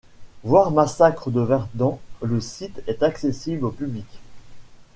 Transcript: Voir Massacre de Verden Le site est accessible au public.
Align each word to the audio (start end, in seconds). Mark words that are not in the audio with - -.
Voir 0.43 0.71
Massacre 0.71 1.29
de 1.29 1.41
Verden 1.41 1.99
Le 2.23 2.41
site 2.41 2.81
est 2.87 3.03
accessible 3.03 3.65
au 3.65 3.69
public. 3.69 4.07